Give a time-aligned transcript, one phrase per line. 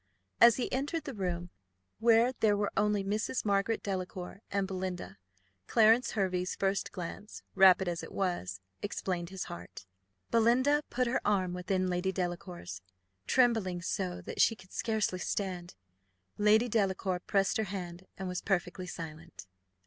[0.39, 1.51] As he entered the room,
[1.99, 3.45] where there were only Mrs.
[3.45, 5.19] Margaret Delacour and Belinda,
[5.67, 9.85] Clarence Hervey's first glance, rapid as it was, explained his heart.
[10.31, 12.81] Belinda put her arm within Lady Delacour's,
[13.27, 15.75] trembling so that she could scarcely stand.
[16.35, 19.45] Lady Delacour pressed her hand, and was perfectly silent.